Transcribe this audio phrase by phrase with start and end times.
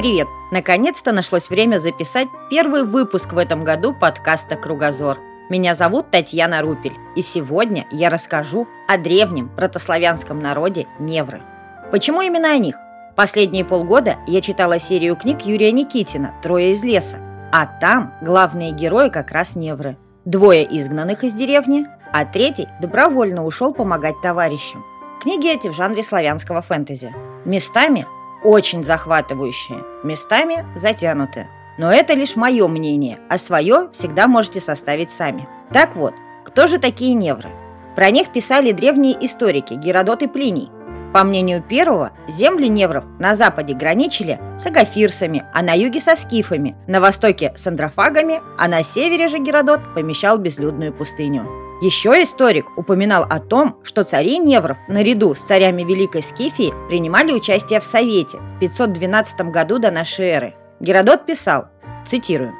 [0.00, 0.28] Привет!
[0.50, 5.18] Наконец-то нашлось время записать первый выпуск в этом году подкаста «Кругозор».
[5.50, 11.42] Меня зовут Татьяна Рупель, и сегодня я расскажу о древнем протославянском народе Невры.
[11.90, 12.76] Почему именно о них?
[13.14, 17.18] Последние полгода я читала серию книг Юрия Никитина «Трое из леса»,
[17.52, 19.98] а там главные герои как раз Невры.
[20.24, 24.84] Двое изгнанных из деревни, а третий добровольно ушел помогать товарищам.
[25.20, 27.14] Книги эти в жанре славянского фэнтези.
[27.44, 28.06] Местами
[28.42, 31.48] очень захватывающие, местами затянутые.
[31.78, 35.48] Но это лишь мое мнение, а свое всегда можете составить сами.
[35.72, 37.50] Так вот, кто же такие невры?
[37.96, 40.70] Про них писали древние историки Геродот и Плиний.
[41.12, 46.76] По мнению первого, земли невров на западе граничили с агафирсами, а на юге со скифами,
[46.86, 51.69] на востоке с андрофагами, а на севере же Геродот помещал безлюдную пустыню.
[51.80, 57.80] Еще историк упоминал о том, что цари Невров наряду с царями Великой Скифии принимали участие
[57.80, 60.54] в Совете в 512 году до нашей эры.
[60.78, 61.68] Геродот писал,
[62.06, 62.52] цитирую,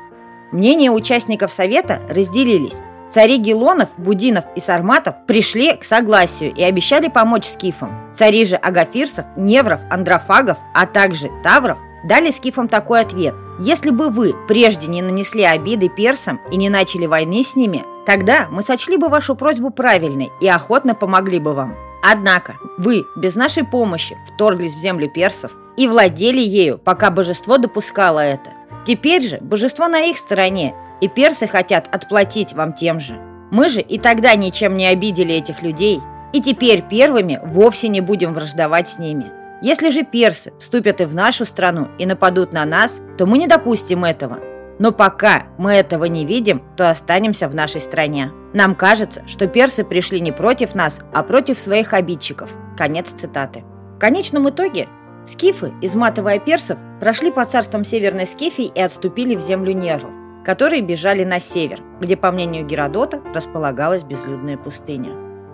[0.52, 2.78] «Мнения участников Совета разделились.
[3.10, 8.10] Цари Гелонов, Будинов и Сарматов пришли к согласию и обещали помочь скифам.
[8.14, 13.34] Цари же Агафирсов, Невров, Андрофагов, а также Тавров дали скифам такой ответ.
[13.58, 18.48] Если бы вы прежде не нанесли обиды персам и не начали войны с ними, Тогда
[18.50, 21.76] мы сочли бы вашу просьбу правильной и охотно помогли бы вам.
[22.02, 28.18] Однако вы без нашей помощи вторглись в землю персов и владели ею, пока божество допускало
[28.18, 28.50] это.
[28.86, 33.20] Теперь же божество на их стороне, и персы хотят отплатить вам тем же.
[33.50, 36.00] Мы же и тогда ничем не обидели этих людей,
[36.32, 39.30] и теперь первыми вовсе не будем враждовать с ними.
[39.62, 43.46] Если же персы вступят и в нашу страну и нападут на нас, то мы не
[43.46, 44.38] допустим этого–
[44.80, 48.32] но пока мы этого не видим, то останемся в нашей стране.
[48.54, 52.50] Нам кажется, что персы пришли не против нас, а против своих обидчиков.
[52.78, 53.62] Конец цитаты.
[53.96, 54.88] В конечном итоге
[55.26, 60.14] скифы, изматывая персов, прошли по царствам Северной Скифии и отступили в землю нервов,
[60.46, 65.10] которые бежали на север, где, по мнению Геродота, располагалась безлюдная пустыня.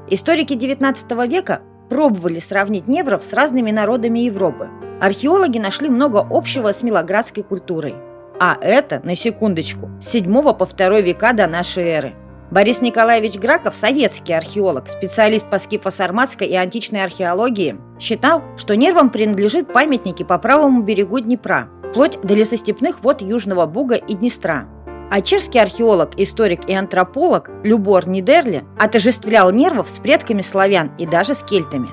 [0.09, 4.69] Историки XIX века пробовали сравнить невров с разными народами Европы.
[5.01, 7.95] Археологи нашли много общего с милоградской культурой–
[8.39, 12.15] а это, на секундочку, с 7 по 2 века до нашей эры.
[12.51, 19.73] Борис Николаевич Граков, советский археолог, специалист по скифо-сарматской и античной археологии, считал, что нервам принадлежит
[19.73, 24.69] памятники по правому берегу Днепра, вплоть до лесостепных вод Южного Буга и Днестра.
[25.09, 31.35] А чешский археолог, историк и антрополог Любор Нидерли отождествлял нервов с предками славян и даже
[31.35, 31.89] с кельтами.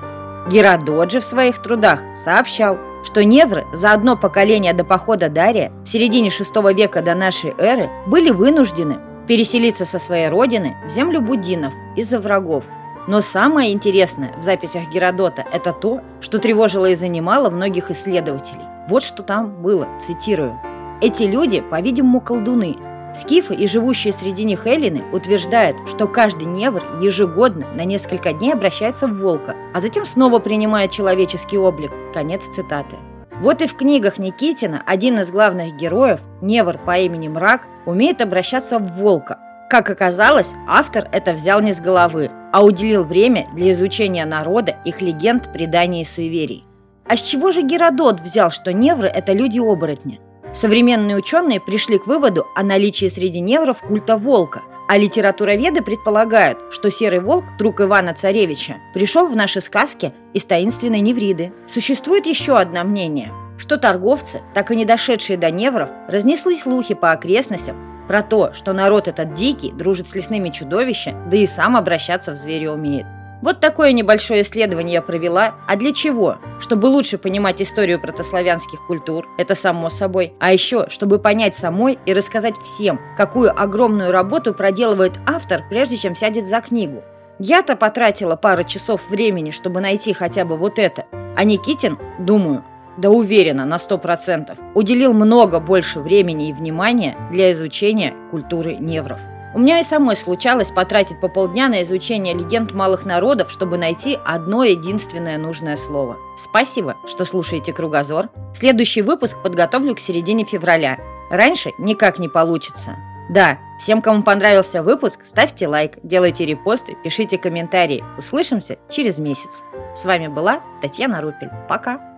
[0.50, 5.88] Геродот же в своих трудах сообщал, что невры за одно поколение до похода Дария в
[5.88, 8.98] середине VI века до нашей эры были вынуждены
[9.28, 12.64] переселиться со своей родины в землю буддинов из-за врагов.
[13.06, 18.64] Но самое интересное в записях Геродота– это то, что тревожило и занимало многих исследователей.
[18.88, 20.58] Вот что там было, цитирую.
[21.00, 22.76] «Эти люди, по-видимому, колдуны,
[23.14, 29.06] Скифы и живущие среди них эллины утверждают, что каждый невр ежегодно на несколько дней обращается
[29.06, 31.92] в волка, а затем снова принимает человеческий облик.
[32.12, 32.96] Конец цитаты.
[33.40, 38.78] Вот и в книгах Никитина один из главных героев, невр по имени Мрак, умеет обращаться
[38.78, 39.38] в волка.
[39.70, 45.00] Как оказалось, автор это взял не с головы, а уделил время для изучения народа, их
[45.02, 46.64] легенд, преданий и суеверий.
[47.06, 50.20] А с чего же Геродот взял, что невры– это люди-оборотни?
[50.54, 56.92] Современные ученые пришли к выводу о наличии среди невров культа волка, а литературоведы предполагают, что
[56.92, 61.52] серый волк, друг Ивана Царевича, пришел в наши сказки из таинственной Невриды.
[61.66, 67.10] Существует еще одно мнение, что торговцы, так и не дошедшие до невров, разнесли слухи по
[67.10, 67.76] окрестностям
[68.06, 72.36] про то, что народ этот дикий, дружит с лесными чудовищами, да и сам обращаться в
[72.36, 73.06] зверя умеет.
[73.44, 75.56] Вот такое небольшое исследование я провела.
[75.66, 76.38] А для чего?
[76.60, 80.32] Чтобы лучше понимать историю протославянских культур, это само собой.
[80.40, 86.16] А еще, чтобы понять самой и рассказать всем, какую огромную работу проделывает автор, прежде чем
[86.16, 87.02] сядет за книгу.
[87.38, 91.04] Я-то потратила пару часов времени, чтобы найти хотя бы вот это.
[91.36, 92.64] А Никитин, думаю,
[92.96, 99.18] да уверена на сто процентов, уделил много больше времени и внимания для изучения культуры невров.
[99.54, 104.18] У меня и самой случалось потратить по полдня на изучение легенд малых народов, чтобы найти
[104.24, 106.16] одно единственное нужное слово.
[106.36, 108.30] Спасибо, что слушаете «Кругозор».
[108.52, 110.98] Следующий выпуск подготовлю к середине февраля.
[111.30, 112.96] Раньше никак не получится.
[113.30, 118.04] Да, всем, кому понравился выпуск, ставьте лайк, делайте репосты, пишите комментарии.
[118.18, 119.62] Услышимся через месяц.
[119.94, 121.50] С вами была Татьяна Рупель.
[121.68, 122.13] Пока!